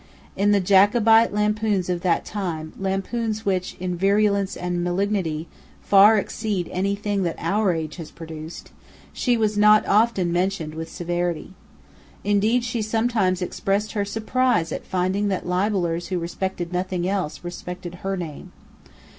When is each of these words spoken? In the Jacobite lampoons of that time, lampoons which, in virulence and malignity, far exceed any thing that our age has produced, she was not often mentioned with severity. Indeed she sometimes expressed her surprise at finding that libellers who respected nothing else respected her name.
In 0.35 0.49
the 0.51 0.59
Jacobite 0.59 1.31
lampoons 1.31 1.87
of 1.87 2.01
that 2.01 2.25
time, 2.25 2.73
lampoons 2.79 3.45
which, 3.45 3.75
in 3.79 3.95
virulence 3.95 4.57
and 4.57 4.83
malignity, 4.83 5.47
far 5.79 6.17
exceed 6.17 6.67
any 6.71 6.95
thing 6.95 7.21
that 7.21 7.35
our 7.37 7.71
age 7.71 7.97
has 7.97 8.09
produced, 8.09 8.71
she 9.13 9.37
was 9.37 9.59
not 9.59 9.85
often 9.85 10.33
mentioned 10.33 10.73
with 10.73 10.91
severity. 10.91 11.53
Indeed 12.23 12.63
she 12.63 12.81
sometimes 12.81 13.43
expressed 13.43 13.91
her 13.91 14.03
surprise 14.03 14.71
at 14.71 14.87
finding 14.87 15.27
that 15.27 15.45
libellers 15.45 16.07
who 16.07 16.17
respected 16.17 16.73
nothing 16.73 17.07
else 17.07 17.43
respected 17.43 17.93
her 18.01 18.17
name. 18.17 18.51